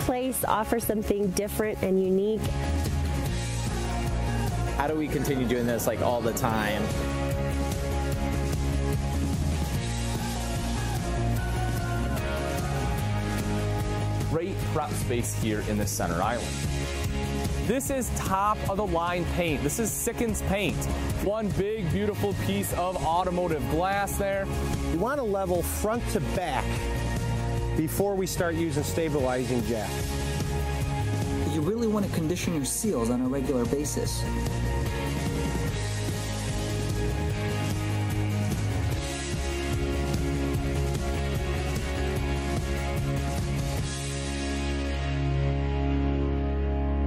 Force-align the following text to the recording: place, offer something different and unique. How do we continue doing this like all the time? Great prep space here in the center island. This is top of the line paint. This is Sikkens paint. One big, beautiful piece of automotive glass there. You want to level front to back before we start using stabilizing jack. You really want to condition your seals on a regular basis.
place, 0.00 0.44
offer 0.44 0.80
something 0.80 1.30
different 1.30 1.82
and 1.82 2.02
unique. 2.02 2.40
How 4.76 4.86
do 4.86 4.94
we 4.94 5.08
continue 5.08 5.46
doing 5.46 5.66
this 5.66 5.86
like 5.86 6.00
all 6.00 6.20
the 6.20 6.32
time? 6.32 6.82
Great 14.30 14.56
prep 14.72 14.90
space 14.90 15.34
here 15.42 15.62
in 15.68 15.76
the 15.76 15.86
center 15.86 16.22
island. 16.22 16.46
This 17.66 17.90
is 17.90 18.10
top 18.16 18.56
of 18.68 18.78
the 18.78 18.86
line 18.86 19.24
paint. 19.36 19.62
This 19.62 19.78
is 19.78 19.90
Sikkens 19.90 20.42
paint. 20.48 20.76
One 21.24 21.48
big, 21.50 21.90
beautiful 21.92 22.34
piece 22.46 22.72
of 22.72 22.96
automotive 23.04 23.62
glass 23.70 24.16
there. 24.16 24.46
You 24.92 24.98
want 24.98 25.18
to 25.18 25.24
level 25.24 25.62
front 25.62 26.04
to 26.08 26.20
back 26.34 26.64
before 27.80 28.14
we 28.14 28.26
start 28.26 28.54
using 28.54 28.82
stabilizing 28.82 29.64
jack. 29.64 29.90
You 31.54 31.62
really 31.62 31.86
want 31.86 32.04
to 32.04 32.12
condition 32.12 32.54
your 32.54 32.66
seals 32.66 33.08
on 33.08 33.22
a 33.22 33.26
regular 33.26 33.64
basis. 33.64 34.22